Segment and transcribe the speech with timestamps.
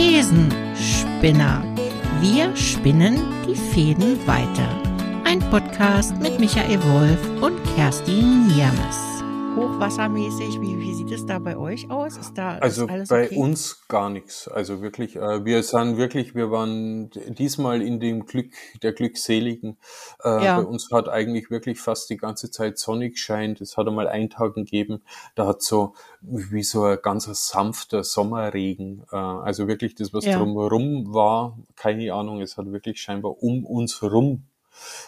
[0.00, 1.62] Thesenspinner.
[2.22, 4.66] Wir spinnen die Fäden weiter.
[5.24, 9.09] Ein Podcast mit Michael Wolf und Kerstin Niermes
[9.56, 10.60] hochwassermäßig?
[10.60, 12.16] Wie, wie sieht es da bei euch aus?
[12.16, 13.36] Ist da also alles bei okay?
[13.36, 14.48] uns gar nichts.
[14.48, 18.52] Also wirklich, äh, wir sind wirklich, wir waren diesmal in dem Glück
[18.82, 19.76] der Glückseligen.
[20.22, 20.60] Äh, ja.
[20.60, 23.60] Bei uns hat eigentlich wirklich fast die ganze Zeit sonnig scheint.
[23.60, 25.02] Es hat einmal einen Tag gegeben,
[25.34, 29.04] da hat so wie so ein ganz sanfter Sommerregen.
[29.10, 30.38] Äh, also wirklich das, was ja.
[30.38, 32.40] drumherum war, keine Ahnung.
[32.40, 34.44] Es hat wirklich scheinbar um uns herum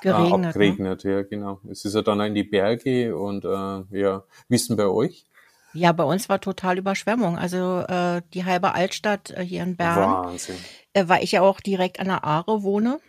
[0.01, 1.05] geregnet, äh, abgeregnet.
[1.05, 1.12] Ne?
[1.12, 1.61] Ja, genau.
[1.71, 5.27] Es ist ja dann in die Berge und äh, ja, wissen bei euch?
[5.75, 7.39] Ja, bei uns war total Überschwemmung.
[7.39, 10.57] Also äh, die halbe Altstadt äh, hier in Bern, Wahnsinn.
[10.93, 13.01] Äh, weil ich ja auch direkt an der Aare wohne.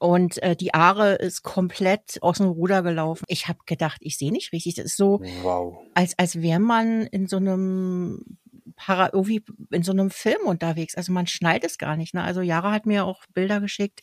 [0.00, 3.24] Und äh, die Aare ist komplett aus dem Ruder gelaufen.
[3.26, 4.76] Ich habe gedacht, ich sehe nicht richtig.
[4.76, 5.78] Das ist so, wow.
[5.94, 8.38] als, als wäre man in so einem
[8.78, 10.94] para irgendwie in so einem Film unterwegs.
[10.94, 12.14] Also man schnallt es gar nicht.
[12.14, 12.22] Ne?
[12.22, 14.02] Also Jara hat mir auch Bilder geschickt,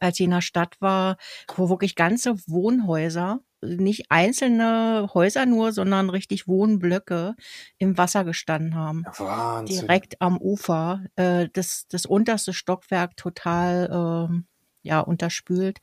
[0.00, 1.16] als in der Stadt war,
[1.54, 7.34] wo wirklich ganze Wohnhäuser, nicht einzelne Häuser nur, sondern richtig Wohnblöcke
[7.78, 9.04] im Wasser gestanden haben.
[9.16, 9.80] Wahnsinn.
[9.80, 11.04] Direkt am Ufer.
[11.16, 14.42] Äh, das, das unterste Stockwerk total äh,
[14.82, 15.80] ja unterspült.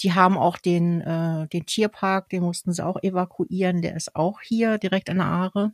[0.00, 3.82] Die haben auch den, äh, den Tierpark, den mussten sie auch evakuieren.
[3.82, 5.72] Der ist auch hier direkt an der Aare.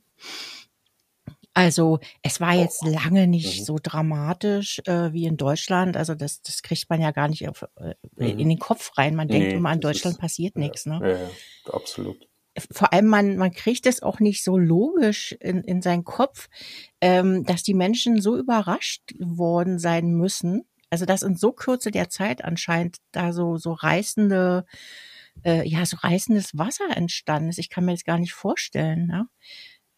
[1.58, 3.64] Also es war jetzt lange nicht mhm.
[3.64, 5.96] so dramatisch äh, wie in Deutschland.
[5.96, 8.38] Also das, das kriegt man ja gar nicht auf, äh, mhm.
[8.38, 9.16] in den Kopf rein.
[9.16, 10.86] Man denkt nee, immer, in Deutschland ist, passiert ja, nichts.
[10.86, 11.00] Ne?
[11.02, 12.28] Ja, ja, absolut.
[12.70, 16.48] Vor allem, man, man kriegt es auch nicht so logisch in, in seinen Kopf,
[17.00, 20.64] ähm, dass die Menschen so überrascht worden sein müssen.
[20.90, 24.64] Also dass in so Kürze der Zeit anscheinend da so, so reißende
[25.44, 27.58] äh, ja, so reißendes Wasser entstanden ist.
[27.58, 29.06] Ich kann mir das gar nicht vorstellen.
[29.08, 29.26] Ne?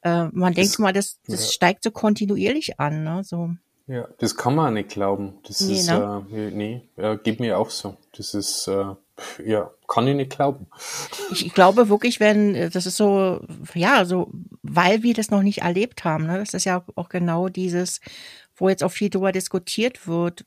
[0.03, 1.53] Äh, man das, denkt mal, das, das ja.
[1.53, 3.23] steigt so kontinuierlich an, ne?
[3.25, 3.51] So.
[3.87, 5.39] Ja, das kann man nicht glauben.
[5.47, 6.25] Das nee, ist, ne?
[6.33, 7.97] äh, nee, ja, geht mir auch so.
[8.17, 8.95] Das ist, äh,
[9.45, 10.69] ja, kann ich nicht glauben.
[11.33, 13.41] Ich glaube wirklich, wenn, äh, das ist so,
[13.75, 14.31] ja, so,
[14.63, 16.39] weil wir das noch nicht erlebt haben, ne?
[16.39, 18.01] Das ist ja auch genau dieses,
[18.55, 20.45] wo jetzt auch viel darüber diskutiert wird.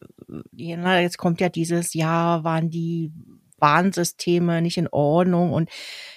[0.54, 3.12] Ja, jetzt kommt ja dieses, ja, waren die
[3.58, 5.70] Warnsysteme nicht in Ordnung und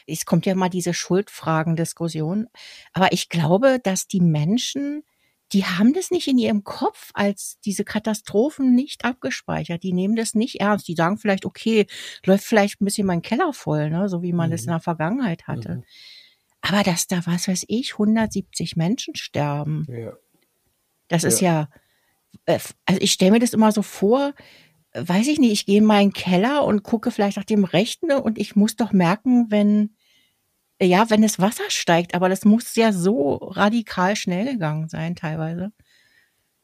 [0.07, 2.49] es kommt ja mal diese Schuldfragen-Diskussion.
[2.93, 5.03] Aber ich glaube, dass die Menschen,
[5.53, 9.83] die haben das nicht in ihrem Kopf als diese Katastrophen nicht abgespeichert.
[9.83, 10.89] Die nehmen das nicht ernst.
[10.89, 11.87] Die sagen vielleicht, okay,
[12.25, 14.09] läuft vielleicht ein bisschen mein Keller voll, ne?
[14.09, 14.53] so wie man mhm.
[14.53, 15.77] das in der Vergangenheit hatte.
[15.77, 15.85] Mhm.
[16.63, 20.13] Aber dass da, was weiß ich, 170 Menschen sterben, ja.
[21.09, 21.29] das ja.
[21.29, 21.69] ist ja,
[22.47, 24.35] äh, also ich stelle mir das immer so vor,
[24.97, 28.39] weiß ich nicht, ich gehe in meinen Keller und gucke vielleicht nach dem Rechten und
[28.39, 29.96] ich muss doch merken, wenn,
[30.81, 35.73] ja, wenn das Wasser steigt, aber das muss ja so radikal schnell gegangen sein teilweise.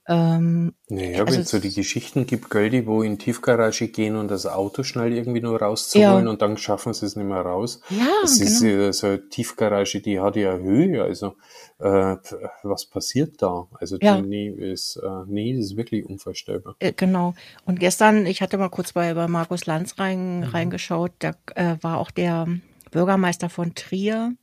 [0.09, 4.33] Ähm, naja, also wenn es so die Geschichten gibt, Göldi, wo in Tiefgarage gehen und
[4.33, 6.31] das Auto schnell irgendwie nur rauszuholen ja.
[6.31, 7.81] und dann schaffen sie es nicht mehr raus.
[7.89, 8.51] Ja, das genau.
[8.51, 11.37] ist äh, so eine Tiefgarage, die hat ja Höhe, also
[11.79, 12.17] äh,
[12.65, 13.69] was passiert da?
[13.79, 14.21] Also ja.
[14.21, 16.75] nee, ist, äh, nee, das ist wirklich unvorstellbar.
[16.81, 17.35] Äh, genau.
[17.65, 20.45] Und gestern, ich hatte mal kurz bei, bei Markus Lanz rein, mhm.
[20.47, 22.49] reingeschaut, da äh, war auch der
[22.93, 24.37] Bürgermeister von Trier,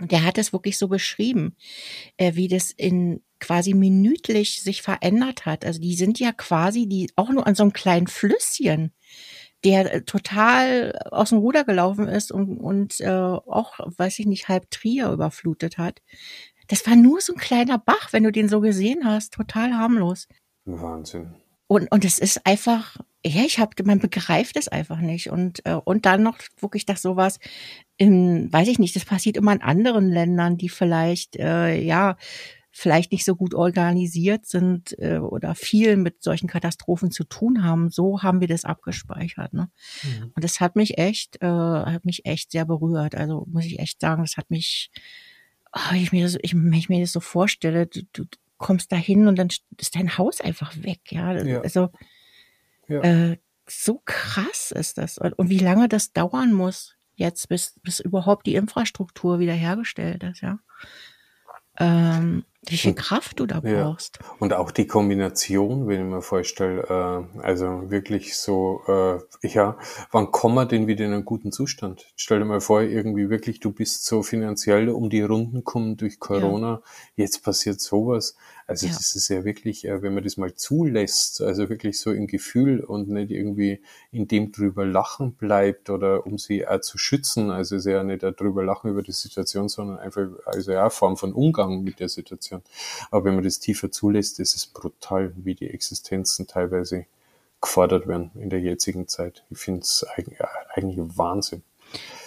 [0.00, 1.54] und der hat es wirklich so beschrieben,
[2.16, 5.64] äh, wie das in quasi minütlich sich verändert hat.
[5.64, 8.92] Also die sind ja quasi die auch nur an so einem kleinen Flüsschen,
[9.62, 14.48] der äh, total aus dem Ruder gelaufen ist und, und äh, auch, weiß ich nicht,
[14.48, 16.00] halb Trier überflutet hat.
[16.68, 20.28] Das war nur so ein kleiner Bach, wenn du den so gesehen hast, total harmlos.
[20.64, 21.34] Wahnsinn.
[21.66, 25.30] Und, und es ist einfach, ja, ich habe, man begreift es einfach nicht.
[25.30, 27.38] Und, äh, und dann noch wirklich das sowas,
[27.96, 32.16] in, weiß ich nicht, das passiert immer in anderen Ländern, die vielleicht, äh, ja,
[32.72, 37.90] vielleicht nicht so gut organisiert sind äh, oder viel mit solchen Katastrophen zu tun haben.
[37.90, 39.52] So haben wir das abgespeichert.
[39.52, 39.70] Ne?
[40.02, 40.32] Mhm.
[40.34, 43.16] Und das hat mich echt, äh, hat mich echt sehr berührt.
[43.16, 44.90] Also muss ich echt sagen, das hat mich,
[45.74, 48.24] oh, ich mir das, ich, wenn ich mir das so vorstelle, du, du
[48.56, 49.48] kommst da hin und dann
[49.78, 51.00] ist dein Haus einfach weg.
[51.10, 51.60] Ja, ja.
[51.60, 51.90] also
[52.90, 53.00] ja.
[53.02, 55.18] Äh, so krass ist das.
[55.18, 60.40] Und, und wie lange das dauern muss jetzt, bis, bis überhaupt die Infrastruktur wiederhergestellt ist,
[60.40, 60.58] ja.
[61.78, 64.18] Ähm, wie viel Kraft du da brauchst.
[64.20, 64.28] Ja.
[64.38, 66.82] Und auch die Kombination, wenn ich mir vorstelle,
[67.34, 69.78] äh, also wirklich so, äh, ja,
[70.10, 72.12] wann kommen wir denn wieder in einen guten Zustand?
[72.16, 76.18] Stell dir mal vor, irgendwie wirklich, du bist so finanziell um die Runden kommen durch
[76.18, 76.82] Corona,
[77.16, 77.24] ja.
[77.24, 78.36] jetzt passiert sowas.
[78.70, 78.92] Also ja.
[78.92, 82.78] das ist ja wirklich, äh, wenn man das mal zulässt, also wirklich so im Gefühl
[82.78, 83.80] und nicht irgendwie
[84.12, 87.50] in dem drüber lachen bleibt oder um sie auch zu schützen.
[87.50, 91.16] Also es ist ja nicht darüber lachen über die Situation, sondern einfach, also ja, Form
[91.16, 92.62] von Umgang mit der Situation.
[93.10, 97.06] Aber wenn man das tiefer zulässt, ist es brutal, wie die Existenzen teilweise
[97.60, 99.42] gefordert werden in der jetzigen Zeit.
[99.50, 100.38] Ich finde es eigentlich,
[100.76, 101.64] eigentlich Wahnsinn.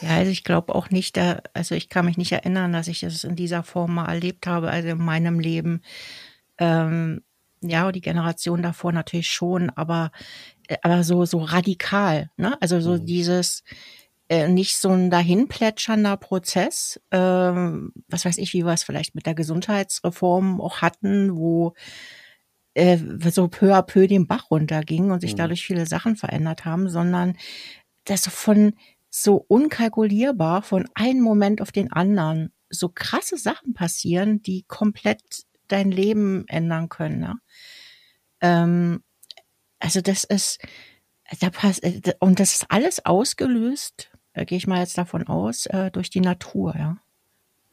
[0.01, 2.99] Ja, also ich glaube auch nicht, da, also ich kann mich nicht erinnern, dass ich
[2.99, 5.81] das in dieser Form mal erlebt habe, also in meinem Leben.
[6.57, 7.21] Ähm,
[7.61, 10.11] ja, die Generation davor natürlich schon, aber,
[10.67, 12.61] äh, aber so, so radikal, ne?
[12.61, 13.05] Also so mhm.
[13.05, 13.63] dieses,
[14.29, 19.25] äh, nicht so ein dahinplätschernder Prozess, ähm, was weiß ich, wie wir es vielleicht mit
[19.25, 21.73] der Gesundheitsreform auch hatten, wo
[22.73, 22.97] äh,
[23.31, 25.37] so peu à peu den Bach runterging und sich mhm.
[25.37, 27.37] dadurch viele Sachen verändert haben, sondern
[28.05, 28.73] das von
[29.09, 35.21] so unkalkulierbar von einem Moment auf den anderen so krasse Sachen passieren, die komplett
[35.73, 37.19] dein Leben ändern können.
[37.19, 37.35] Ne?
[38.41, 39.03] Ähm,
[39.79, 40.59] also das ist,
[41.39, 41.83] da passt,
[42.19, 46.21] und das ist alles ausgelöst, äh, gehe ich mal jetzt davon aus, äh, durch die
[46.21, 46.97] Natur, ja.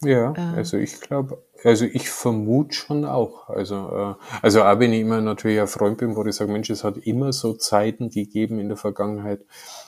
[0.03, 3.49] Ja, äh, also ich glaube, also ich vermute schon auch.
[3.49, 6.71] Also, äh, also auch wenn ich immer natürlich ein Freund bin, wo ich sage, Mensch,
[6.71, 9.45] es hat immer so Zeiten gegeben in der Vergangenheit,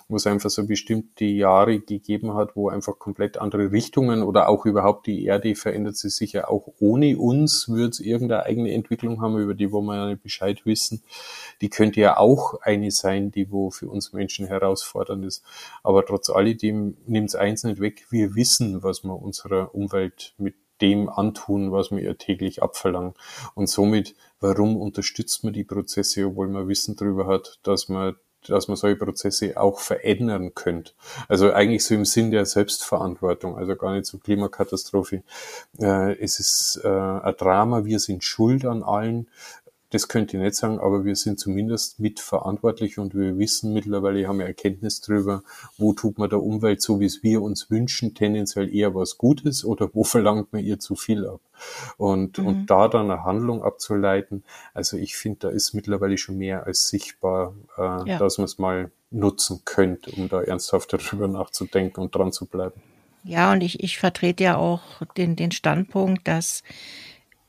[0.08, 4.66] wo es einfach so bestimmte Jahre gegeben hat, wo einfach komplett andere Richtungen oder auch
[4.66, 9.38] überhaupt die Erde verändert sich sicher auch ohne uns, wird es irgendeine eigene Entwicklung haben,
[9.38, 11.02] über die wo wir ja nicht Bescheid wissen.
[11.60, 15.42] Die könnte ja auch eine sein, die wo für uns Menschen herausfordernd ist.
[15.82, 20.54] Aber trotz alledem nimmt es eins nicht weg, wir wissen, was wir unserer Umwelt mit
[20.82, 23.14] dem antun, was wir ihr täglich abverlangen.
[23.54, 28.16] Und somit, warum unterstützt man die Prozesse, obwohl man Wissen darüber hat, dass man
[28.48, 30.92] dass man solche Prozesse auch verändern könnte.
[31.28, 35.22] Also eigentlich so im Sinn der Selbstverantwortung, also gar nicht so Klimakatastrophe.
[35.78, 39.28] Äh, es ist äh, ein Drama, wir sind schuld an allen.
[39.92, 44.38] Das könnte ich nicht sagen, aber wir sind zumindest mitverantwortlich und wir wissen mittlerweile, haben
[44.38, 45.42] wir Erkenntnis darüber,
[45.76, 49.66] wo tut man der Umwelt so, wie es wir uns wünschen, tendenziell eher was Gutes
[49.66, 51.40] oder wo verlangt man ihr zu viel ab.
[51.98, 52.46] Und, mhm.
[52.46, 56.88] und da dann eine Handlung abzuleiten, also ich finde, da ist mittlerweile schon mehr als
[56.88, 58.18] sichtbar, äh, ja.
[58.18, 62.80] dass man es mal nutzen könnte, um da ernsthaft darüber nachzudenken und dran zu bleiben.
[63.24, 66.62] Ja, und ich, ich vertrete ja auch den, den Standpunkt, dass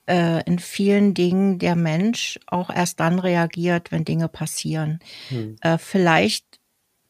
[0.07, 4.99] äh, in vielen Dingen der Mensch auch erst dann reagiert, wenn Dinge passieren.
[5.29, 5.55] Hm.
[5.61, 6.45] Äh, vielleicht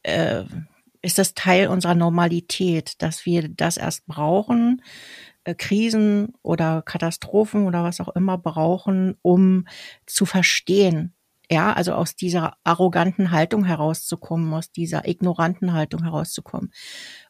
[0.03, 0.43] äh,
[1.01, 4.81] ist das Teil unserer Normalität, dass wir das erst brauchen,
[5.43, 9.67] äh, Krisen oder Katastrophen oder was auch immer brauchen, um
[10.05, 11.13] zu verstehen,
[11.51, 16.71] ja, also aus dieser arroganten Haltung herauszukommen, aus dieser ignoranten Haltung herauszukommen.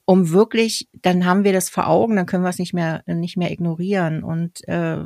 [0.05, 3.37] Um wirklich, dann haben wir das vor Augen, dann können wir es nicht mehr, nicht
[3.37, 4.23] mehr ignorieren.
[4.23, 4.99] Und äh,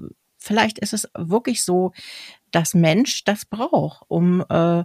[0.47, 1.91] vielleicht ist es wirklich so,
[2.51, 4.83] dass Mensch das braucht, um äh,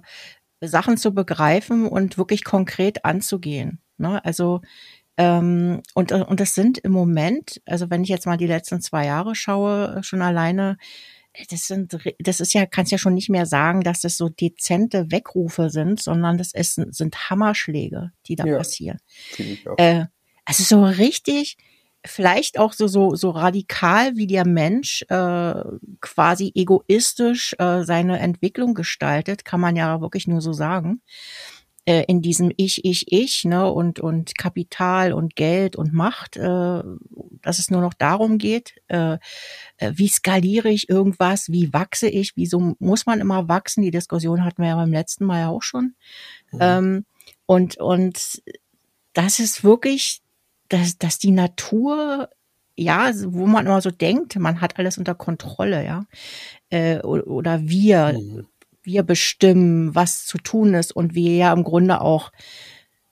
[0.61, 3.81] Sachen zu begreifen und wirklich konkret anzugehen.
[3.97, 4.25] Ne?
[4.25, 4.61] Also
[5.17, 9.07] ähm, und und das sind im Moment, also wenn ich jetzt mal die letzten zwei
[9.07, 10.79] Jahre schaue, schon alleine,
[11.51, 15.11] das sind, das ist ja, kannst ja schon nicht mehr sagen, dass das so dezente
[15.11, 18.99] Wegrufe sind, sondern das ist, sind Hammerschläge, die da ja, passieren.
[19.79, 20.07] Äh,
[20.45, 21.57] also so richtig,
[22.05, 25.55] vielleicht auch so, so, so radikal wie der Mensch äh,
[26.01, 31.01] quasi egoistisch äh, seine Entwicklung gestaltet, kann man ja wirklich nur so sagen.
[31.85, 36.83] Äh, in diesem Ich, Ich, Ich, ne, und, und Kapital und Geld und Macht, äh,
[37.43, 39.19] dass es nur noch darum geht, äh,
[39.79, 43.83] äh, wie skaliere ich irgendwas, wie wachse ich, wieso muss man immer wachsen?
[43.83, 45.95] Die Diskussion hatten wir ja beim letzten Mal ja auch schon.
[46.53, 46.59] Mhm.
[46.61, 47.05] Ähm,
[47.47, 48.43] und, und
[49.13, 50.22] das ist wirklich
[50.73, 52.29] dass, dass die Natur
[52.77, 56.05] ja, wo man immer so denkt, man hat alles unter Kontrolle, ja.
[56.71, 58.47] Äh, oder wir, mhm.
[58.83, 62.33] wir bestimmen, was zu tun ist und wir ja im Grunde auch,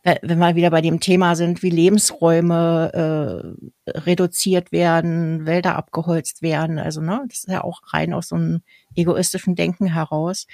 [0.03, 3.55] wenn wir wieder bei dem Thema sind, wie Lebensräume
[3.87, 6.79] äh, reduziert werden, Wälder abgeholzt werden.
[6.79, 8.63] Also, ne, das ist ja auch rein aus so einem
[8.95, 10.47] egoistischen Denken heraus.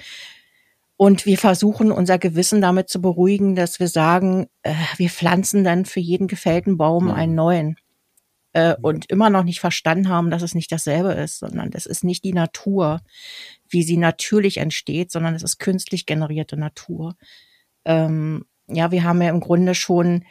[0.96, 5.84] Und wir versuchen unser Gewissen damit zu beruhigen, dass wir sagen, äh, wir pflanzen dann
[5.84, 7.76] für jeden gefällten Baum einen neuen.
[8.56, 12.04] Äh, und immer noch nicht verstanden haben, dass es nicht dasselbe ist, sondern das ist
[12.04, 13.02] nicht die Natur,
[13.68, 17.16] wie sie natürlich entsteht, sondern es ist künstlich generierte Natur.
[17.84, 20.24] Ähm, ja, wir haben ja im Grunde schon,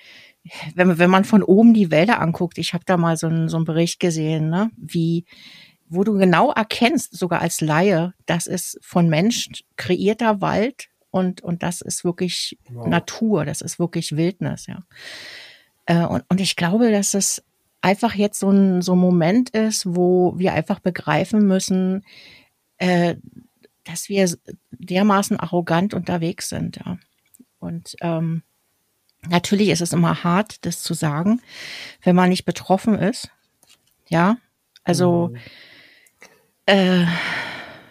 [0.74, 3.58] wenn, wenn man von oben die Wälder anguckt, ich habe da mal so einen, so
[3.58, 5.26] einen Bericht gesehen, ne, wie
[5.88, 11.64] wo du genau erkennst, sogar als Laie, das ist von Mensch kreierter Wald und, und
[11.64, 12.88] das ist wirklich wow.
[12.88, 14.84] Natur, das ist wirklich Wildnis, ja.
[15.86, 17.44] Äh, und, und ich glaube, dass es
[17.82, 22.04] einfach jetzt so ein, so ein Moment ist, wo wir einfach begreifen müssen,
[22.78, 23.16] äh,
[23.84, 24.28] dass wir
[24.72, 26.78] dermaßen arrogant unterwegs sind.
[26.78, 26.98] Ja.
[27.60, 28.42] Und ähm,
[29.30, 31.42] natürlich ist es immer hart, das zu sagen,
[32.04, 33.30] wenn man nicht betroffen ist.
[34.10, 34.38] Ja,
[34.84, 35.38] also mhm.
[36.66, 37.06] Äh,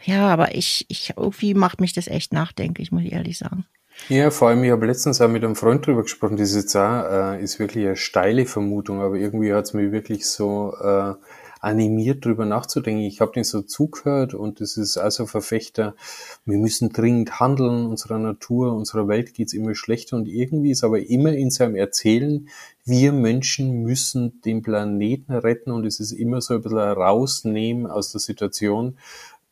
[0.04, 3.64] ja, aber ich, ich irgendwie macht mich das echt nachdenklich, muss ich ehrlich sagen.
[4.08, 6.76] Ja, vor allem, ich habe letztens auch mit einem Freund drüber gesprochen, das ist jetzt
[6.76, 11.14] auch, äh, ist wirklich eine steile Vermutung, aber irgendwie hat es mich wirklich so äh,
[11.60, 13.02] animiert, drüber nachzudenken.
[13.02, 15.94] Ich habe den so zugehört und das ist also Verfechter,
[16.44, 21.00] wir müssen dringend handeln, unserer Natur, unserer Welt geht's immer schlechter und irgendwie ist aber
[21.00, 22.48] immer in seinem Erzählen,
[22.84, 28.12] wir Menschen müssen den Planeten retten und es ist immer so ein bisschen rausnehmen aus
[28.12, 28.98] der Situation,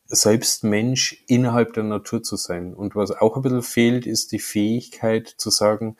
[0.05, 2.73] selbst Mensch innerhalb der Natur zu sein.
[2.73, 5.97] Und was auch ein bisschen fehlt, ist die Fähigkeit zu sagen,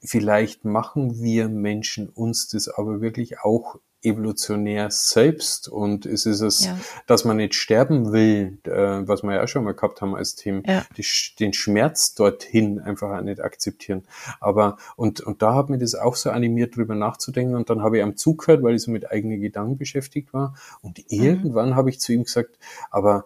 [0.00, 6.66] vielleicht machen wir Menschen uns das aber wirklich auch evolutionär selbst und es ist es,
[6.66, 6.78] ja.
[7.06, 10.34] dass man nicht sterben will, äh, was wir ja auch schon mal gehabt haben als
[10.34, 10.84] Thema, ja.
[10.96, 11.04] die,
[11.38, 14.04] den Schmerz dorthin einfach auch nicht akzeptieren.
[14.40, 17.98] Aber und und da hat mir das auch so animiert, drüber nachzudenken und dann habe
[17.98, 21.04] ich am Zug gehört, weil ich so mit eigenen Gedanken beschäftigt war und mhm.
[21.08, 22.58] irgendwann habe ich zu ihm gesagt,
[22.90, 23.24] aber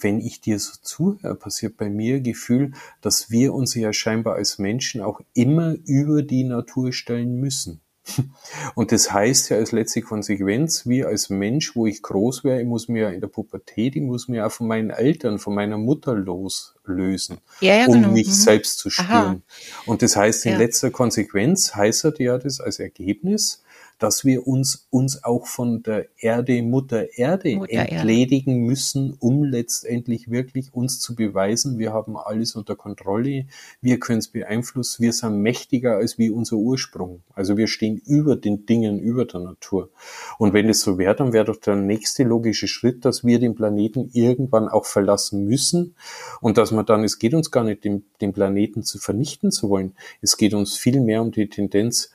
[0.00, 4.58] wenn ich dir so zuhöre, passiert bei mir Gefühl, dass wir uns ja scheinbar als
[4.58, 7.81] Menschen auch immer über die Natur stellen müssen.
[8.74, 12.66] Und das heißt ja als letzte Konsequenz, wie als Mensch, wo ich groß wäre, ich
[12.66, 16.14] muss mir in der Pubertät, ich muss mir auch von meinen Eltern, von meiner Mutter
[16.14, 18.08] loslösen, ja, ja, um genau.
[18.10, 18.32] mich mhm.
[18.32, 19.08] selbst zu spüren.
[19.08, 19.40] Aha.
[19.86, 20.58] Und das heißt, in ja.
[20.58, 23.62] letzter Konsequenz heißt ja das als Ergebnis,
[24.02, 28.66] dass wir uns, uns auch von der Erde, Mutter Erde Mutter entledigen Erde.
[28.66, 33.46] müssen, um letztendlich wirklich uns zu beweisen, wir haben alles unter Kontrolle,
[33.80, 37.22] wir können es beeinflussen, wir sind mächtiger als wie unser Ursprung.
[37.32, 39.90] Also wir stehen über den Dingen, über der Natur.
[40.36, 43.54] Und wenn es so wäre, dann wäre doch der nächste logische Schritt, dass wir den
[43.54, 45.94] Planeten irgendwann auch verlassen müssen
[46.40, 49.68] und dass man dann, es geht uns gar nicht, den, den Planeten zu vernichten zu
[49.68, 49.94] wollen.
[50.20, 52.10] Es geht uns viel mehr um die Tendenz,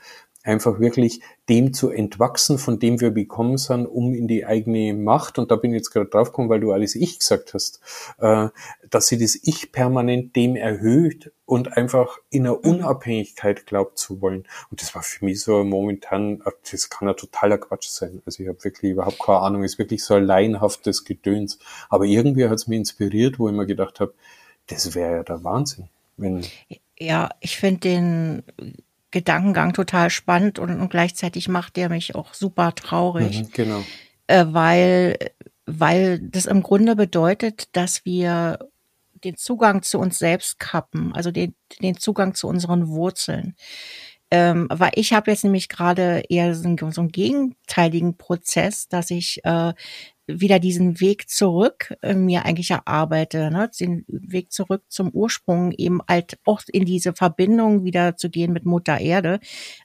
[0.47, 5.37] einfach wirklich dem zu entwachsen, von dem wir bekommen sind, um in die eigene Macht,
[5.37, 7.81] und da bin ich jetzt gerade draufgekommen, weil du alles Ich gesagt hast,
[8.19, 8.47] äh,
[8.89, 12.79] dass sie das Ich permanent dem erhöht und einfach in einer mhm.
[12.79, 14.47] Unabhängigkeit glaubt zu wollen.
[14.71, 18.21] Und das war für mich so momentan, das kann ja totaler Quatsch sein.
[18.25, 21.59] Also ich habe wirklich überhaupt keine Ahnung, ist wirklich so ein laienhaftes Gedöns.
[21.89, 24.13] Aber irgendwie hat es mich inspiriert, wo ich mir gedacht habe,
[24.67, 25.89] das wäre ja der Wahnsinn.
[26.15, 26.45] Wenn
[26.99, 28.43] ja, ich finde den
[29.17, 33.41] Gedankengang total spannend und, und gleichzeitig macht der mich auch super traurig.
[33.41, 33.83] Mhm, genau.
[34.27, 35.17] Äh, weil,
[35.65, 38.59] weil das im Grunde bedeutet, dass wir
[39.23, 43.55] den Zugang zu uns selbst kappen, also den, den Zugang zu unseren Wurzeln.
[44.29, 49.09] Ähm, weil ich habe jetzt nämlich gerade eher so einen, so einen gegenteiligen Prozess, dass
[49.09, 49.73] ich äh,
[50.27, 53.71] wieder diesen Weg zurück äh, mir eigentlich erarbeite, ne?
[53.79, 58.65] den Weg zurück zum Ursprung, eben halt auch in diese Verbindung wieder zu gehen mit
[58.65, 59.39] Mutter Erde.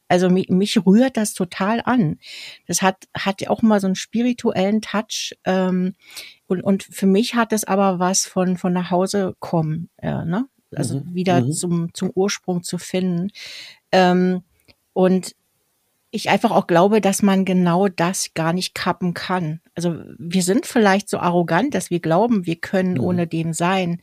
[0.08, 2.18] Also mich, mich rührt das total an.
[2.66, 5.34] Das hat hat auch mal so einen spirituellen Touch.
[5.44, 5.94] Ähm,
[6.48, 10.46] und, und für mich hat es aber was von von nach Hause kommen, äh, ne?
[10.74, 11.14] Also mhm.
[11.14, 11.52] wieder mhm.
[11.52, 13.30] zum zum Ursprung zu finden.
[13.92, 14.42] Ähm,
[14.92, 15.34] und
[16.14, 19.60] ich einfach auch glaube, dass man genau das gar nicht kappen kann.
[19.74, 23.00] Also wir sind vielleicht so arrogant, dass wir glauben, wir können mhm.
[23.00, 24.00] ohne den sein.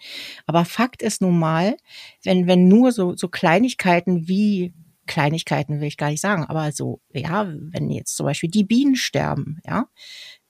[0.47, 1.77] Aber Fakt ist nun mal,
[2.23, 4.73] wenn, wenn nur so, so Kleinigkeiten wie
[5.05, 8.95] Kleinigkeiten will ich gar nicht sagen, aber so, ja, wenn jetzt zum Beispiel die Bienen
[8.95, 9.85] sterben, ja,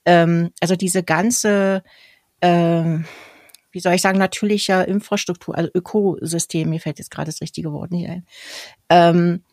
[0.04, 1.82] ähm, also diese ganze,
[2.40, 2.98] äh,
[3.72, 7.90] wie soll ich sagen, natürliche Infrastruktur, also Ökosystem, mir fällt jetzt gerade das richtige Wort
[7.90, 8.26] nicht ein,
[8.90, 9.44] ähm,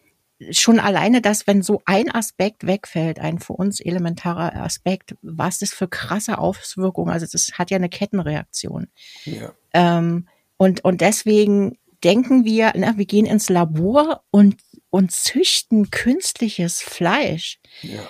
[0.52, 5.74] schon alleine das, wenn so ein Aspekt wegfällt, ein für uns elementarer Aspekt, was das
[5.74, 8.88] für krasse Auswirkungen, also das hat ja eine Kettenreaktion.
[9.26, 9.54] Ja.
[9.74, 10.28] Ähm,
[10.58, 14.58] und, und deswegen denken wir, na, wir gehen ins Labor und,
[14.90, 17.60] und züchten künstliches Fleisch.
[17.82, 18.08] Ja.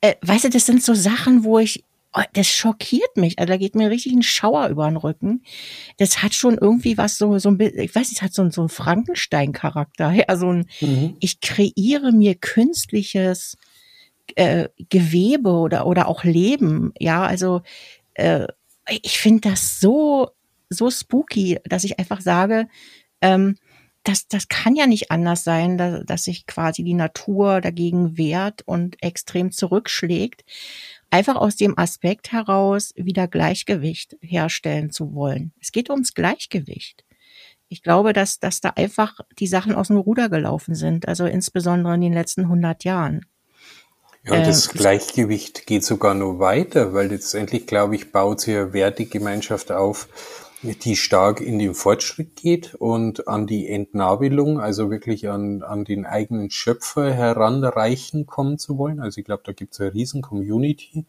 [0.00, 1.84] Äh, weißt du, das sind so Sachen, wo ich
[2.32, 3.38] das schockiert mich.
[3.38, 5.42] Also da geht mir richtig ein Schauer über den Rücken.
[5.98, 8.62] Das hat schon irgendwie was so, so ein bisschen, ich weiß nicht, hat so, so
[8.62, 10.14] einen Frankenstein-Charakter.
[10.28, 11.16] Also ein, mhm.
[11.20, 13.56] ich kreiere mir künstliches
[14.34, 16.92] äh, Gewebe oder, oder auch Leben.
[16.98, 17.62] Ja, also
[18.14, 18.46] äh,
[18.88, 20.30] ich finde das so,
[20.70, 22.68] so spooky, dass ich einfach sage,
[23.20, 23.56] ähm,
[24.04, 28.62] das, das kann ja nicht anders sein, dass, dass sich quasi die Natur dagegen wehrt
[28.62, 30.44] und extrem zurückschlägt
[31.10, 35.52] einfach aus dem Aspekt heraus wieder Gleichgewicht herstellen zu wollen.
[35.60, 37.04] Es geht ums Gleichgewicht.
[37.68, 41.94] Ich glaube, dass, dass da einfach die Sachen aus dem Ruder gelaufen sind, also insbesondere
[41.94, 43.26] in den letzten 100 Jahren.
[44.24, 48.56] Ja, und das äh, Gleichgewicht geht sogar noch weiter, weil letztendlich, glaube ich, baut sie
[48.56, 50.08] eine Wertegemeinschaft auf,
[50.74, 56.06] die stark in den Fortschritt geht und an die Entnabelung, also wirklich an, an den
[56.06, 59.00] eigenen Schöpfer heranreichen kommen zu wollen.
[59.00, 61.04] Also ich glaube, da gibt es eine riesen Community.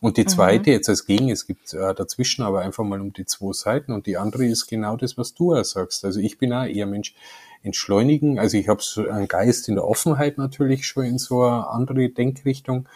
[0.00, 0.74] Und die zweite, mhm.
[0.74, 4.06] jetzt als Gegen, es gibt äh, dazwischen aber einfach mal um die zwei Seiten und
[4.06, 6.04] die andere ist genau das, was du auch sagst.
[6.04, 7.14] Also ich bin auch eher Mensch,
[7.62, 8.38] entschleunigen.
[8.38, 12.08] Also ich habe so einen Geist in der Offenheit natürlich schon in so eine andere
[12.08, 12.88] Denkrichtung,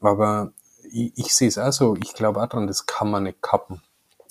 [0.00, 0.52] aber
[0.90, 3.82] ich, ich sehe es auch so, ich glaube auch dran, das kann man nicht kappen.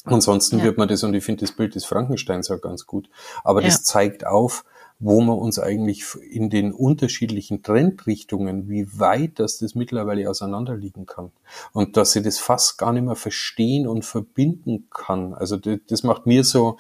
[0.07, 0.65] Ansonsten ja.
[0.65, 3.09] wird man das, und ich finde das Bild des Frankensteins auch ganz gut,
[3.43, 3.67] aber ja.
[3.67, 4.63] das zeigt auf,
[4.99, 11.31] wo man uns eigentlich in den unterschiedlichen Trendrichtungen, wie weit das das mittlerweile auseinanderliegen kann.
[11.71, 15.35] Und dass sie das fast gar nicht mehr verstehen und verbinden kann.
[15.35, 16.77] Also das, das macht mir so,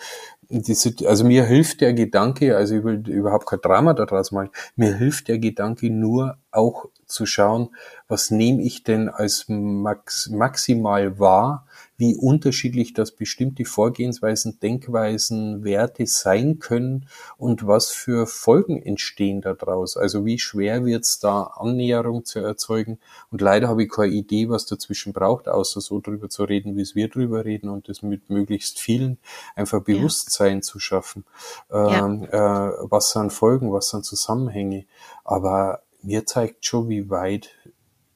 [0.49, 4.95] diese, also mir hilft der Gedanke, also ich will überhaupt kein Drama daraus machen, mir
[4.95, 7.69] hilft der Gedanke nur auch zu schauen,
[8.07, 11.66] was nehme ich denn als max, maximal wahr,
[11.97, 19.97] wie unterschiedlich das bestimmte Vorgehensweisen, Denkweisen, Werte sein können und was für Folgen entstehen daraus.
[19.97, 22.99] Also wie schwer wird es da Annäherung zu erzeugen.
[23.31, 26.81] Und leider habe ich keine Idee, was dazwischen braucht, außer so drüber zu reden, wie
[26.81, 29.17] es wir drüber reden und das mit möglichst vielen
[29.55, 30.61] einfach Bewusstsein ja.
[30.61, 31.25] zu schaffen.
[31.71, 32.69] Ähm, ja.
[32.69, 34.85] äh, was sind Folgen, was sind Zusammenhänge.
[35.23, 37.49] Aber mir zeigt schon, wie weit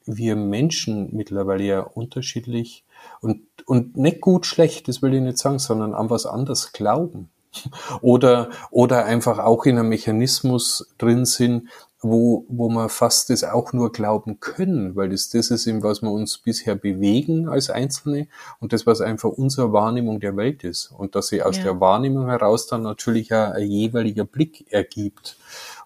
[0.04, 2.84] wir Menschen mittlerweile ja unterschiedlich
[3.20, 7.30] und, und nicht gut schlecht, das will ich nicht sagen, sondern an was anderes glauben.
[8.02, 11.68] Oder, oder einfach auch in einem Mechanismus drin sind,
[12.02, 16.02] wo, wo man fast das auch nur glauben können, weil das, das ist eben, was
[16.02, 18.26] wir uns bisher bewegen als Einzelne
[18.58, 20.90] und das, was einfach unsere Wahrnehmung der Welt ist.
[20.90, 21.64] Und dass sich aus ja.
[21.64, 25.36] der Wahrnehmung heraus dann natürlich auch ein jeweiliger Blick ergibt.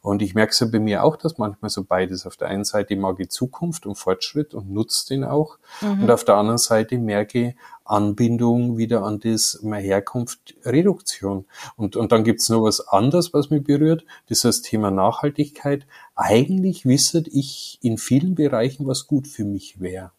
[0.00, 2.26] Und ich merke es ja bei mir auch, dass manchmal so beides.
[2.26, 5.58] Auf der einen Seite mag ich Zukunft und Fortschritt und nutze den auch.
[5.80, 6.04] Mhm.
[6.04, 7.56] Und auf der anderen Seite merke ich
[7.88, 11.46] Anbindung wieder an das meine Herkunft Reduktion.
[11.76, 14.04] Und, und dann gibt's noch was anderes, was mich berührt.
[14.28, 15.86] Das ist das Thema Nachhaltigkeit.
[16.14, 20.12] Eigentlich wisset ich in vielen Bereichen, was gut für mich wäre.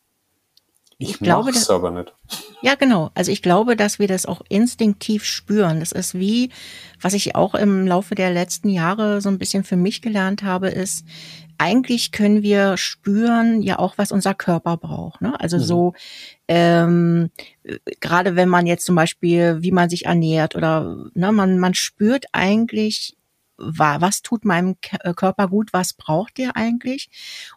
[1.00, 2.13] Ich, ich glaube, das, aber nicht.
[2.63, 3.12] Ja, genau.
[3.13, 5.79] Also ich glaube, dass wir das auch instinktiv spüren.
[5.79, 6.50] Das ist wie,
[7.00, 10.69] was ich auch im Laufe der letzten Jahre so ein bisschen für mich gelernt habe,
[10.69, 11.06] ist,
[11.58, 15.22] eigentlich können wir spüren ja auch, was unser Körper braucht.
[15.22, 15.39] Ne?
[15.39, 15.62] Also mhm.
[15.62, 15.93] so,
[16.48, 17.32] ähm,
[18.00, 22.26] gerade wenn man jetzt zum Beispiel, wie man sich ernährt oder ne, man, man spürt
[22.32, 23.17] eigentlich,
[23.58, 27.10] was tut meinem äh, Körper gut, was braucht der eigentlich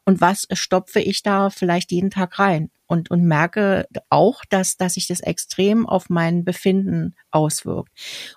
[0.04, 4.94] und was stopfe ich da vielleicht jeden Tag rein und, und merke auch, dass, dass
[4.94, 7.92] sich das extrem auf mein Befinden auswirkt.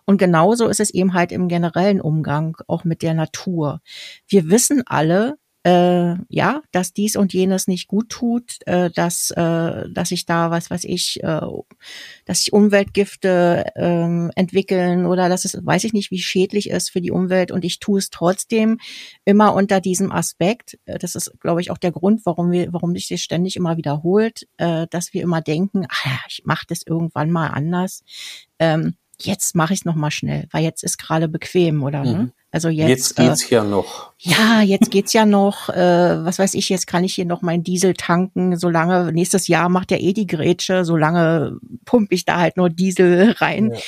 [0.05, 3.81] Und genauso ist es eben halt im generellen Umgang auch mit der Natur.
[4.27, 9.89] Wir wissen alle, äh, ja, dass dies und jenes nicht gut tut, äh, dass, äh,
[9.89, 11.41] dass sich da was, was ich, äh,
[12.25, 17.01] dass sich Umweltgifte äh, entwickeln oder dass es, weiß ich nicht, wie schädlich ist für
[17.01, 18.79] die Umwelt und ich tue es trotzdem
[19.23, 20.77] immer unter diesem Aspekt.
[20.85, 23.77] Äh, das ist, glaube ich, auch der Grund, warum wir, warum sich das ständig immer
[23.77, 28.03] wiederholt, äh, dass wir immer denken, ach, ich mache das irgendwann mal anders.
[28.59, 32.03] Ähm, jetzt mache ich es noch mal schnell, weil jetzt ist gerade bequem, oder?
[32.03, 32.11] Ne?
[32.11, 32.17] Mhm.
[32.17, 32.33] Ne?
[32.53, 34.13] Also jetzt, jetzt geht's äh, ja noch.
[34.19, 35.69] Ja, jetzt geht's ja noch.
[35.73, 38.57] Äh, was weiß ich, jetzt kann ich hier noch meinen Diesel tanken.
[38.57, 43.31] Solange nächstes Jahr macht ja eh die Grätsche, solange pumpe ich da halt nur Diesel
[43.39, 43.71] rein.
[43.71, 43.79] Ja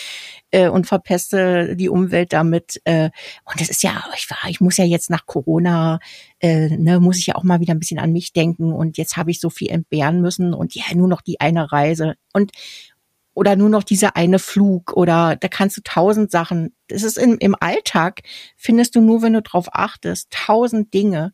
[0.52, 2.82] äh, und verpeste die Umwelt damit.
[2.86, 3.10] Äh,
[3.44, 6.00] und das ist ja, ich, war, ich muss ja jetzt nach Corona,
[6.40, 8.72] äh, ne, muss ich ja auch mal wieder ein bisschen an mich denken.
[8.72, 12.16] Und jetzt habe ich so viel entbehren müssen und ja, nur noch die eine Reise.
[12.34, 12.52] Und
[13.36, 16.74] oder nur noch dieser eine Flug oder da kannst du tausend Sachen.
[16.88, 18.22] Das ist im, im Alltag,
[18.56, 21.34] findest du nur, wenn du drauf achtest, tausend Dinge,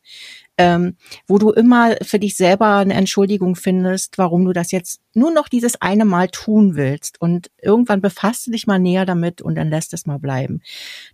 [0.58, 5.32] ähm, wo du immer für dich selber eine Entschuldigung findest, warum du das jetzt nur
[5.32, 7.22] noch dieses eine Mal tun willst.
[7.22, 10.62] Und irgendwann befasst du dich mal näher damit und dann lässt es mal bleiben.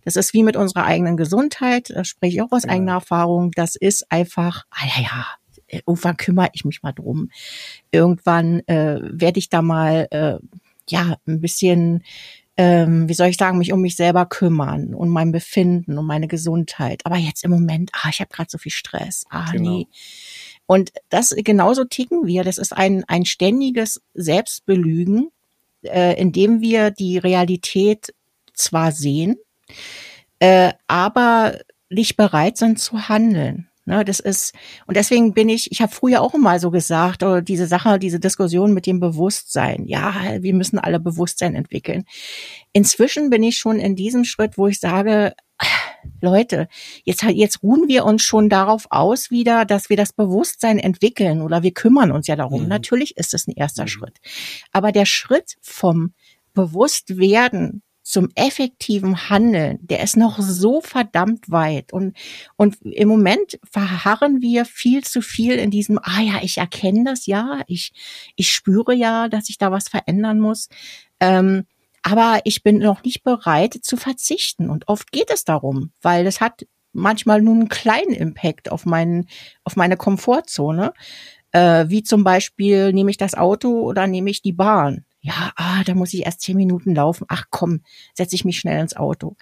[0.04, 2.70] Das ist wie mit unserer eigenen Gesundheit, das spreche ich auch aus ja.
[2.70, 3.50] eigener Erfahrung.
[3.50, 5.26] Das ist einfach, ah ja, ja,
[5.84, 7.30] irgendwann kümmere ich mich mal drum.
[7.90, 10.38] Irgendwann äh, werde ich da mal äh,
[10.90, 12.02] ja, ein bisschen,
[12.56, 16.28] ähm, wie soll ich sagen, mich um mich selber kümmern und mein Befinden und meine
[16.28, 17.02] Gesundheit.
[17.04, 19.24] Aber jetzt im Moment, ah, ich habe gerade so viel Stress.
[19.30, 19.70] Ah, genau.
[19.70, 19.86] nee.
[20.66, 22.44] Und das genauso ticken wir.
[22.44, 25.30] Das ist ein, ein ständiges Selbstbelügen,
[25.82, 28.12] äh, in dem wir die Realität
[28.52, 29.36] zwar sehen,
[30.40, 33.67] äh, aber nicht bereit sind zu handeln.
[33.88, 34.52] Ne, das ist,
[34.86, 38.20] und deswegen bin ich, ich habe früher auch immer so gesagt, oder diese Sache, diese
[38.20, 39.86] Diskussion mit dem Bewusstsein.
[39.86, 42.04] Ja, wir müssen alle Bewusstsein entwickeln.
[42.74, 45.32] Inzwischen bin ich schon in diesem Schritt, wo ich sage,
[46.20, 46.68] Leute,
[47.04, 51.62] jetzt, jetzt ruhen wir uns schon darauf aus wieder, dass wir das Bewusstsein entwickeln oder
[51.62, 52.64] wir kümmern uns ja darum.
[52.64, 52.68] Mhm.
[52.68, 53.88] Natürlich ist es ein erster mhm.
[53.88, 54.18] Schritt.
[54.70, 56.12] Aber der Schritt vom
[56.52, 61.92] Bewusstwerden zum effektiven Handeln, der ist noch so verdammt weit.
[61.92, 62.16] Und,
[62.56, 67.26] und im Moment verharren wir viel zu viel in diesem, ah ja, ich erkenne das
[67.26, 67.92] ja, ich,
[68.34, 70.70] ich spüre ja, dass ich da was verändern muss.
[71.20, 71.66] Ähm,
[72.02, 74.70] aber ich bin noch nicht bereit zu verzichten.
[74.70, 79.28] Und oft geht es darum, weil es hat manchmal nur einen kleinen Impact auf meinen,
[79.64, 80.94] auf meine Komfortzone.
[81.52, 85.04] Äh, wie zum Beispiel, nehme ich das Auto oder nehme ich die Bahn?
[85.28, 87.26] Ja, ah, da muss ich erst zehn Minuten laufen.
[87.28, 87.82] Ach komm,
[88.14, 89.36] setze ich mich schnell ins Auto.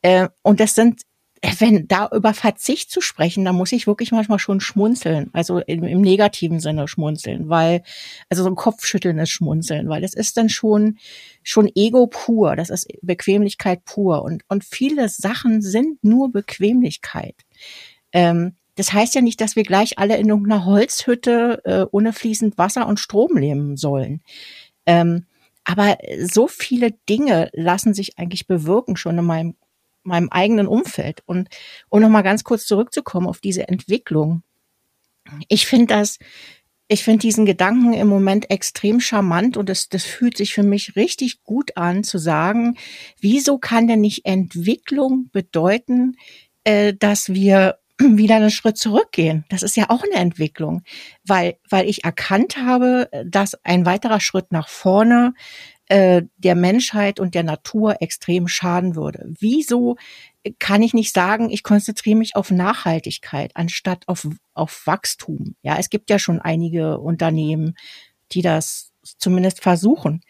[0.00, 1.02] Äh, und das sind,
[1.42, 5.58] äh, wenn da über Verzicht zu sprechen, da muss ich wirklich manchmal schon schmunzeln, also
[5.58, 7.82] im, im negativen Sinne schmunzeln, weil,
[8.30, 10.96] also so ein Kopfschütteln ist schmunzeln, weil das ist dann schon,
[11.42, 17.36] schon Ego pur, das ist Bequemlichkeit pur und, und viele Sachen sind nur Bequemlichkeit.
[18.12, 22.58] Ähm, das heißt ja nicht, dass wir gleich alle in irgendeiner Holzhütte äh, ohne fließend
[22.58, 24.20] Wasser und Strom leben sollen.
[24.86, 25.26] Ähm,
[25.64, 29.56] aber so viele Dinge lassen sich eigentlich bewirken schon in meinem,
[30.04, 31.22] meinem eigenen Umfeld.
[31.26, 31.48] Und
[31.88, 34.42] um nochmal ganz kurz zurückzukommen auf diese Entwicklung.
[35.48, 36.18] Ich finde das,
[36.88, 40.94] ich finde diesen Gedanken im Moment extrem charmant und das, das fühlt sich für mich
[40.94, 42.76] richtig gut an zu sagen,
[43.20, 46.16] wieso kann denn nicht Entwicklung bedeuten,
[46.62, 47.78] äh, dass wir
[48.18, 49.44] wieder einen Schritt zurückgehen.
[49.48, 50.82] Das ist ja auch eine Entwicklung,
[51.24, 55.34] weil, weil ich erkannt habe, dass ein weiterer Schritt nach vorne
[55.88, 59.32] äh, der Menschheit und der Natur extrem schaden würde.
[59.38, 59.96] Wieso
[60.58, 65.54] kann ich nicht sagen, ich konzentriere mich auf Nachhaltigkeit anstatt auf, auf Wachstum?
[65.62, 67.76] Ja, es gibt ja schon einige Unternehmen,
[68.32, 70.22] die das zumindest versuchen.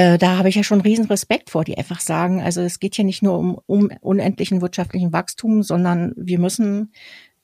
[0.00, 2.94] Äh, da habe ich ja schon riesen Respekt vor, die einfach sagen, also es geht
[2.94, 6.94] hier nicht nur um, um unendlichen wirtschaftlichen Wachstum, sondern wir müssen,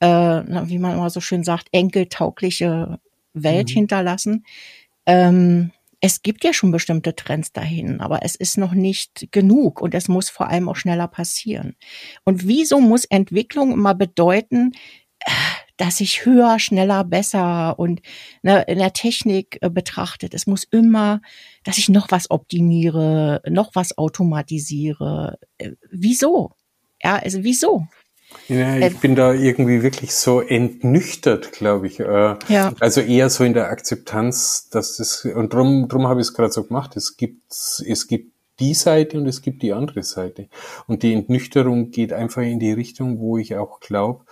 [0.00, 2.98] äh, wie man immer so schön sagt, enkeltaugliche
[3.34, 3.74] Welt mhm.
[3.74, 4.46] hinterlassen.
[5.04, 9.94] Ähm, es gibt ja schon bestimmte Trends dahin, aber es ist noch nicht genug und
[9.94, 11.76] es muss vor allem auch schneller passieren.
[12.24, 14.72] Und wieso muss Entwicklung immer bedeuten,
[15.20, 15.30] äh,
[15.76, 18.00] dass ich höher, schneller, besser und
[18.42, 20.34] ne, in der Technik äh, betrachtet.
[20.34, 21.20] Es muss immer,
[21.64, 25.38] dass ich noch was optimiere, noch was automatisiere.
[25.58, 26.52] Äh, wieso?
[27.02, 27.86] Ja, also wieso?
[28.48, 32.00] Ja, ich äh, bin da irgendwie wirklich so entnüchtert, glaube ich.
[32.00, 32.72] Äh, ja.
[32.80, 36.52] Also eher so in der Akzeptanz, dass das, und drum, drum habe ich es gerade
[36.52, 36.96] so gemacht.
[36.96, 40.48] Es gibt, es gibt die Seite und es gibt die andere Seite.
[40.86, 44.24] Und die Entnüchterung geht einfach in die Richtung, wo ich auch glaube,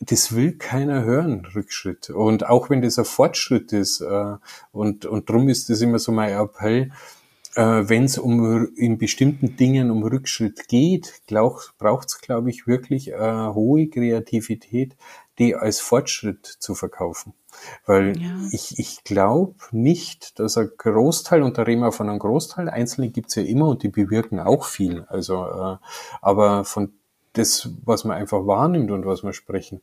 [0.00, 2.10] das will keiner hören, Rückschritt.
[2.10, 4.36] Und auch wenn das ein Fortschritt ist, äh,
[4.72, 6.92] und, und drum ist das immer so mein Appell,
[7.54, 13.10] äh, wenn es um in bestimmten Dingen um Rückschritt geht, braucht es, glaube ich, wirklich
[13.10, 14.96] äh, hohe Kreativität,
[15.38, 17.32] die als Fortschritt zu verkaufen.
[17.86, 18.30] Weil ja.
[18.52, 23.10] ich, ich glaube nicht, dass ein Großteil, und da reden wir von einem Großteil, Einzelne
[23.10, 25.04] gibt's ja immer und die bewirken auch viel.
[25.08, 25.76] Also, äh,
[26.20, 26.92] aber von
[27.38, 29.80] das, was man einfach wahrnimmt und was wir sprechen,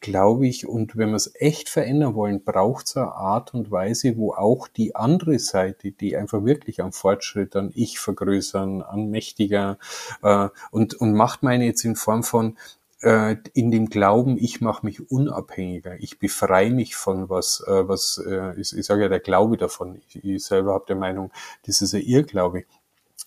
[0.00, 4.16] glaube ich, und wenn wir es echt verändern wollen, braucht es eine Art und Weise,
[4.16, 9.78] wo auch die andere Seite, die einfach wirklich am Fortschritt, an Ich vergrößern, an mächtiger
[10.22, 12.56] äh, und, und macht meine jetzt in Form von,
[13.02, 18.18] äh, in dem Glauben, ich mache mich unabhängiger, ich befreie mich von was, äh, was
[18.18, 20.00] äh, ich, ich sage ja der Glaube davon.
[20.08, 21.30] Ich, ich selber habe der Meinung,
[21.66, 22.64] das ist ein Irrglaube.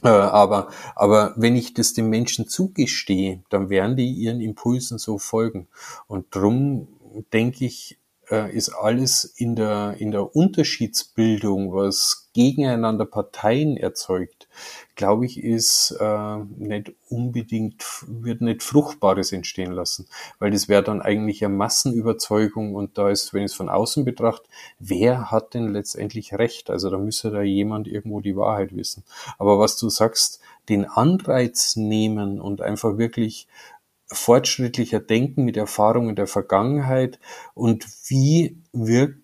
[0.03, 5.17] Äh, aber, aber wenn ich das den Menschen zugestehe, dann werden die ihren Impulsen so
[5.17, 5.67] folgen.
[6.07, 6.87] Und drum
[7.33, 7.99] denke ich,
[8.31, 14.47] äh, ist alles in der, in der Unterschiedsbildung, was gegeneinander Parteien erzeugt,
[14.95, 20.07] glaube ich, ist äh, nicht unbedingt, wird nicht Fruchtbares entstehen lassen,
[20.39, 24.05] weil das wäre dann eigentlich eine Massenüberzeugung und da ist, wenn ich es von außen
[24.05, 24.47] betrachte,
[24.79, 26.69] wer hat denn letztendlich Recht?
[26.69, 29.03] Also da müsste da jemand irgendwo die Wahrheit wissen.
[29.37, 30.39] Aber was du sagst,
[30.69, 33.47] den Anreiz nehmen und einfach wirklich
[34.11, 37.19] fortschrittlicher Denken mit Erfahrungen der Vergangenheit
[37.53, 39.21] und wie wirkt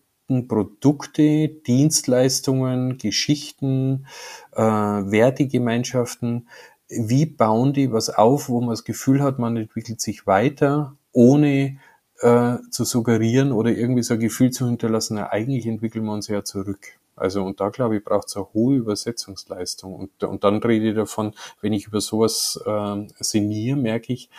[0.48, 4.08] Produkte, Dienstleistungen, Geschichten,
[4.54, 6.50] äh, Wertegemeinschaften,
[6.90, 11.80] wie bauen die was auf, wo man das Gefühl hat, man entwickelt sich weiter, ohne
[12.20, 16.28] äh, zu suggerieren oder irgendwie so ein Gefühl zu hinterlassen, na, eigentlich entwickeln wir uns
[16.28, 17.00] ja zurück.
[17.16, 19.96] Also und da glaube ich, braucht es eine hohe Übersetzungsleistung.
[19.96, 24.30] Und, und dann rede ich davon, wenn ich über sowas äh, sinniere, merke ich,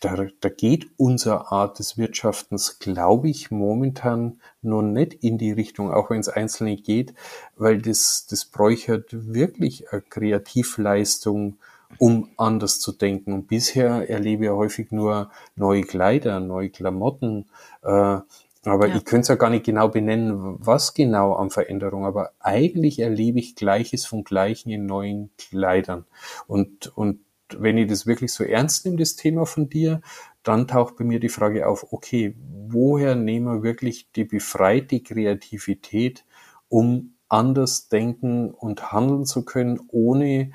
[0.00, 5.92] da, da geht unsere Art des Wirtschaftens, glaube ich, momentan noch nicht in die Richtung,
[5.92, 7.14] auch wenn es einzelne geht,
[7.56, 11.58] weil das, das bräuchert wirklich eine Kreativleistung
[11.96, 13.32] um anders zu denken.
[13.32, 17.46] Und bisher erlebe ich häufig nur neue Kleider, neue Klamotten,
[17.82, 18.18] äh,
[18.64, 18.96] aber ja.
[18.96, 23.38] ich könnte es ja gar nicht genau benennen, was genau an Veränderung, aber eigentlich erlebe
[23.38, 26.04] ich Gleiches vom Gleichen in neuen Kleidern.
[26.46, 27.20] Und, und
[27.56, 30.00] wenn ich das wirklich so ernst nehme, das Thema von dir,
[30.42, 32.34] dann taucht bei mir die Frage auf, okay,
[32.68, 36.24] woher nehmen wir wirklich die befreite Kreativität,
[36.68, 40.52] um anders denken und handeln zu können, ohne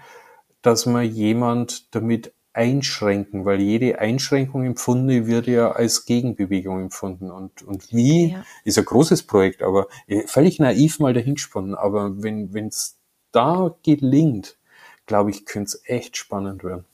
[0.61, 7.31] dass man jemand damit einschränken, weil jede Einschränkung empfunden wird ja als Gegenbewegung empfunden.
[7.31, 8.45] Und, und wie ja.
[8.63, 11.73] ist ein großes Projekt, aber äh, völlig naiv mal dahingesponnen.
[11.75, 12.99] Aber wenn es
[13.31, 14.57] da gelingt,
[15.05, 16.85] glaube ich, könnte es echt spannend werden.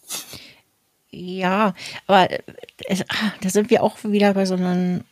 [1.11, 1.73] Ja,
[2.07, 2.39] aber äh,
[2.87, 5.03] es, ah, da sind wir auch wieder bei so einem,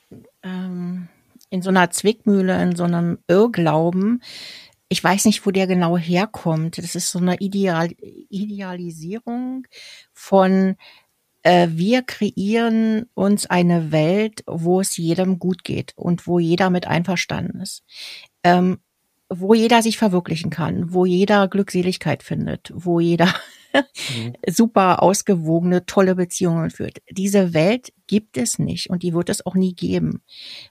[0.44, 1.08] ähm,
[1.50, 4.22] in so einer Zwickmühle, in so einem Irrglauben,
[4.90, 6.78] ich weiß nicht, wo der genau herkommt.
[6.78, 7.90] Das ist so eine Ideal
[8.30, 9.68] Idealisierung
[10.14, 10.78] von
[11.44, 16.88] äh, wir kreieren uns eine Welt, wo es jedem gut geht und wo jeder mit
[16.88, 17.84] einverstanden ist.
[18.44, 18.80] Ähm,
[19.30, 23.34] wo jeder sich verwirklichen kann, wo jeder Glückseligkeit findet, wo jeder
[23.74, 24.34] mhm.
[24.48, 27.00] super ausgewogene, tolle Beziehungen führt.
[27.12, 30.22] Diese Welt gibt es nicht und die wird es auch nie geben,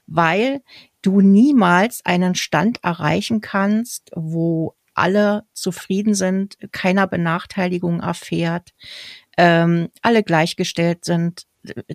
[0.07, 0.61] weil
[1.01, 8.71] du niemals einen Stand erreichen kannst, wo alle zufrieden sind, keiner Benachteiligung erfährt,
[9.37, 11.43] ähm, alle gleichgestellt sind.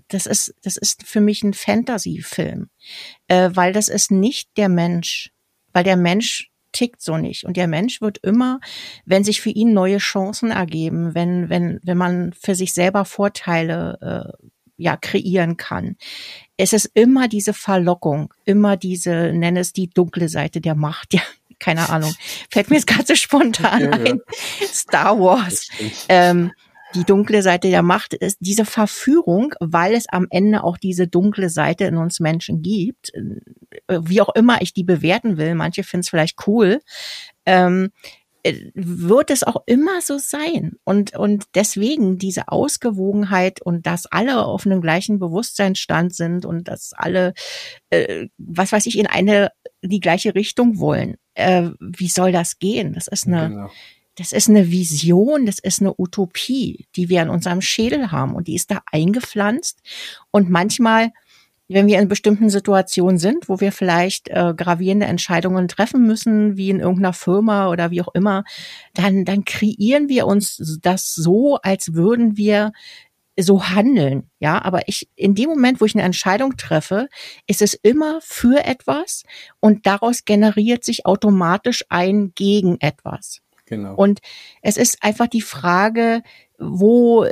[0.08, 2.68] Das ist, das ist für mich ein Fantasy-Film,
[3.26, 5.32] äh, weil das ist nicht der Mensch,
[5.72, 7.44] weil der Mensch tickt so nicht.
[7.44, 8.60] Und der Mensch wird immer,
[9.04, 14.34] wenn sich für ihn neue Chancen ergeben, wenn, wenn, wenn man für sich selber Vorteile
[14.38, 15.96] äh, ja kreieren kann.
[16.56, 21.22] Es ist immer diese Verlockung, immer diese, nenne es die dunkle Seite der Macht, ja,
[21.58, 22.12] keine Ahnung.
[22.50, 24.06] Fällt mir jetzt gerade so spontan ja, ein.
[24.60, 24.66] Ja.
[24.66, 25.68] Star Wars.
[26.08, 26.50] Ähm,
[26.94, 31.48] die dunkle Seite der Macht ist diese Verführung, weil es am Ende auch diese dunkle
[31.48, 35.54] Seite in uns Menschen gibt, äh, wie auch immer ich die bewerten will.
[35.54, 36.80] Manche finden es vielleicht cool.
[37.46, 37.90] Ähm,
[38.44, 40.72] äh, wird es auch immer so sein.
[40.84, 46.92] Und, und deswegen diese Ausgewogenheit und dass alle auf einem gleichen Bewusstseinsstand sind und dass
[46.92, 47.34] alle,
[47.90, 49.50] äh, was weiß ich, in eine,
[49.80, 51.16] die gleiche Richtung wollen.
[51.34, 52.94] Äh, wie soll das gehen?
[52.94, 53.70] Das ist eine, genau.
[54.16, 58.46] Das ist eine Vision, das ist eine Utopie, die wir in unserem Schädel haben und
[58.46, 59.80] die ist da eingepflanzt.
[60.30, 61.12] Und manchmal,
[61.68, 66.68] wenn wir in bestimmten Situationen sind, wo wir vielleicht äh, gravierende Entscheidungen treffen müssen, wie
[66.68, 68.44] in irgendeiner Firma oder wie auch immer,
[68.92, 72.72] dann, dann kreieren wir uns das so, als würden wir
[73.40, 77.08] so handeln, ja, aber ich, in dem Moment, wo ich eine Entscheidung treffe,
[77.46, 79.24] ist es immer für etwas
[79.60, 83.41] und daraus generiert sich automatisch ein gegen etwas.
[83.72, 83.94] Genau.
[83.94, 84.20] Und
[84.60, 86.22] es ist einfach die Frage,
[86.58, 87.24] wo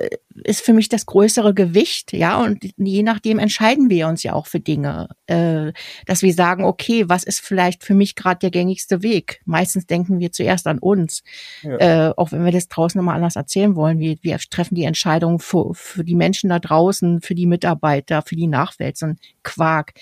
[0.45, 4.47] ist für mich das größere Gewicht, ja, und je nachdem entscheiden wir uns ja auch
[4.47, 5.73] für Dinge, äh,
[6.07, 9.43] dass wir sagen, okay, was ist vielleicht für mich gerade der gängigste Weg?
[9.45, 11.23] Meistens denken wir zuerst an uns,
[11.63, 12.09] ja.
[12.09, 13.99] äh, auch wenn wir das draußen nochmal anders erzählen wollen.
[13.99, 18.37] Wir, wir treffen die Entscheidungen für, für die Menschen da draußen, für die Mitarbeiter, für
[18.37, 19.93] die Nachwelt, so ein Quark.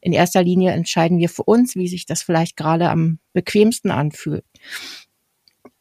[0.00, 4.44] In erster Linie entscheiden wir für uns, wie sich das vielleicht gerade am bequemsten anfühlt.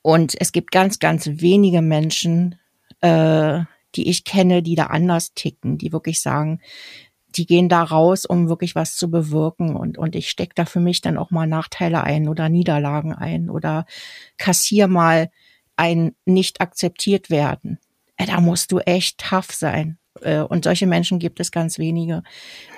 [0.08, 2.56] Und es gibt ganz, ganz wenige Menschen,
[3.02, 3.60] äh,
[3.93, 6.62] die ich kenne, die da anders ticken, die wirklich sagen,
[7.28, 10.80] die gehen da raus, um wirklich was zu bewirken und, und ich stecke da für
[10.80, 13.86] mich dann auch mal Nachteile ein oder Niederlagen ein oder
[14.38, 15.30] kassier mal
[15.76, 17.78] ein nicht akzeptiert werden.
[18.15, 19.98] Äh, da musst du echt tough sein.
[20.22, 22.24] Äh, und solche Menschen gibt es ganz wenige.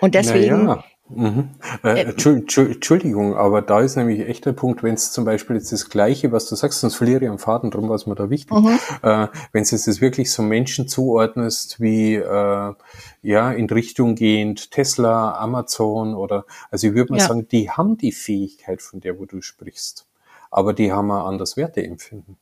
[0.02, 0.84] Und deswegen ja.
[1.10, 1.50] Mhm.
[1.84, 5.72] Äh, äh Entschuldigung, aber da ist nämlich echt der Punkt, wenn es zum Beispiel jetzt
[5.72, 8.56] das Gleiche, was du sagst, sonst verliere ich am Faden, drum was mir da wichtig.
[8.56, 8.80] Mhm.
[9.02, 12.74] Äh, wenn es jetzt das wirklich so Menschen zuordnest wie äh,
[13.22, 17.28] ja in Richtung gehend Tesla, Amazon oder also ich würde mal ja.
[17.28, 20.08] sagen, die haben die Fähigkeit, von der wo du sprichst,
[20.52, 22.38] aber die haben ein anderes Werteempfinden.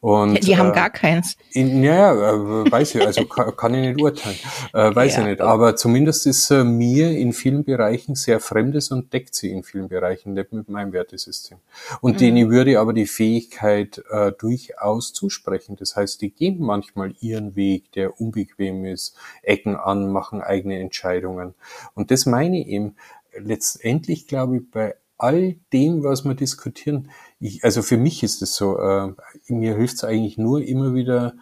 [0.00, 1.36] Und, die äh, haben gar keins.
[1.52, 4.36] In, ja, äh, weiß ich, also kann, kann ich nicht urteilen,
[4.72, 5.22] äh, weiß ja.
[5.22, 5.40] ich nicht.
[5.40, 9.88] Aber zumindest ist äh, mir in vielen Bereichen sehr Fremdes und deckt sie in vielen
[9.88, 11.58] Bereichen nicht mit meinem Wertesystem.
[12.00, 12.18] Und mhm.
[12.18, 15.76] denen würde aber die Fähigkeit äh, durchaus zusprechen.
[15.76, 21.54] Das heißt, die gehen manchmal ihren Weg, der unbequem ist, Ecken an, machen eigene Entscheidungen.
[21.94, 22.96] Und das meine ich eben,
[23.38, 28.54] letztendlich glaube ich, bei all dem, was wir diskutieren, ich, also für mich ist es
[28.56, 29.12] so, äh,
[29.48, 31.34] mir hilft es eigentlich nur immer wieder,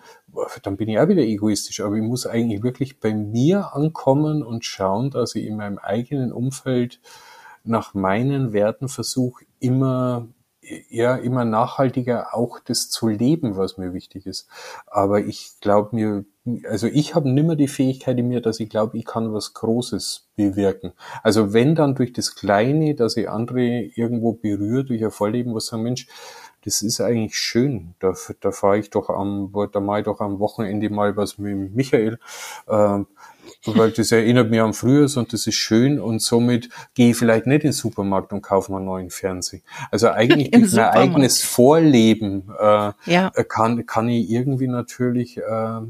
[0.62, 4.64] dann bin ich auch wieder egoistisch, aber ich muss eigentlich wirklich bei mir ankommen und
[4.64, 7.00] schauen, dass ich in meinem eigenen Umfeld
[7.62, 10.28] nach meinen Werten versuche, immer
[10.88, 14.48] ja immer nachhaltiger auch das zu leben, was mir wichtig ist.
[14.87, 16.24] Aber ich glaube mir,
[16.68, 20.29] also ich habe nimmer die Fähigkeit in mir, dass ich glaube, ich kann was Großes
[20.37, 20.92] bewirken.
[21.22, 25.66] Also wenn dann durch das Kleine, dass ich andere irgendwo berühre, durch ein Vorleben, was
[25.66, 26.07] sagen, Mensch,
[26.64, 27.94] das ist eigentlich schön.
[27.98, 31.74] Da, da fahre ich doch am, da mache ich doch am Wochenende mal was mit
[31.74, 32.18] Michael.
[32.66, 33.00] Äh,
[33.66, 37.46] weil das erinnert mich an früher und das ist schön und somit gehe ich vielleicht
[37.46, 39.61] nicht in den Supermarkt und kaufe mir einen neuen Fernseher.
[39.90, 43.30] Also eigentlich durch mein eigenes Vorleben äh, ja.
[43.48, 45.80] kann, kann ich irgendwie natürlich äh,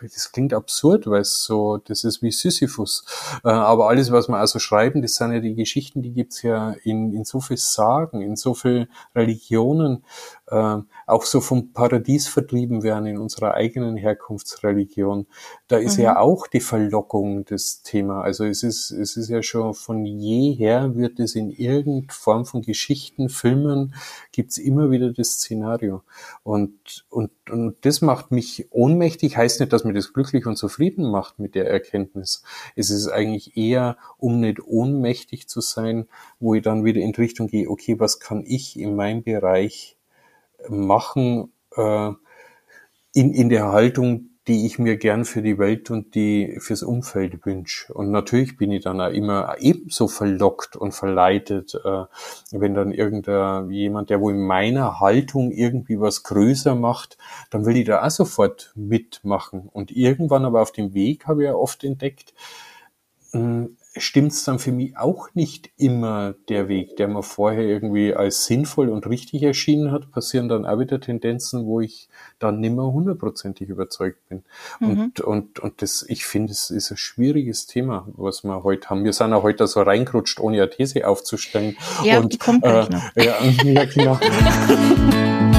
[0.00, 3.04] das klingt absurd, weil es so, das ist wie Sisyphus.
[3.44, 6.74] Äh, aber alles, was wir also schreiben, das sind ja die Geschichten, die gibt's ja
[6.84, 10.04] in, in so viel Sagen, in so viel Religionen,
[10.50, 15.26] äh, auch so vom Paradies vertrieben werden in unserer eigenen Herkunftsreligion.
[15.68, 16.04] Da ist mhm.
[16.04, 18.22] ja auch die Verlockung das Thema.
[18.22, 22.62] Also es ist, es ist ja schon von jeher wird es in irgendeiner Form von
[22.62, 23.94] Geschichten, Filmen,
[24.32, 26.02] gibt's immer wieder das Szenario.
[26.42, 31.10] Und, und, und das macht mich ohnmächtig, heißt nicht, dass mir das glücklich und zufrieden
[31.10, 32.42] macht mit der Erkenntnis.
[32.74, 36.06] Es ist eigentlich eher, um nicht ohnmächtig zu sein,
[36.40, 39.97] wo ich dann wieder in die Richtung gehe, okay, was kann ich in meinem Bereich
[40.68, 42.10] machen, äh,
[43.12, 47.44] in, in der Haltung, die ich mir gern für die Welt und die fürs Umfeld
[47.44, 47.92] wünsche.
[47.92, 52.04] Und natürlich bin ich dann auch immer ebenso verlockt und verleitet, äh,
[52.52, 57.18] wenn dann irgendein jemand, der wohl in meiner Haltung irgendwie was größer macht,
[57.50, 59.68] dann will ich da auch sofort mitmachen.
[59.70, 62.32] Und irgendwann aber auf dem Weg habe ich ja oft entdeckt,
[63.32, 68.14] hm, stimmt es dann für mich auch nicht immer der Weg, der mir vorher irgendwie
[68.14, 72.08] als sinnvoll und richtig erschienen hat, passieren dann auch wieder Tendenzen, wo ich
[72.38, 74.44] dann nimmer hundertprozentig überzeugt bin.
[74.80, 74.88] Mhm.
[74.88, 79.04] Und, und, und das, ich finde, es ist ein schwieriges Thema, was wir heute haben.
[79.04, 81.76] Wir sind auch heute so reingerutscht, ohne eine These aufzustellen.
[82.04, 82.86] Ja, und, die kommt äh.
[83.16, 83.34] Ja,
[83.64, 84.18] ja, genau.